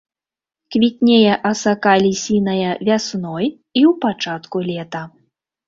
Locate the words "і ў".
3.77-3.95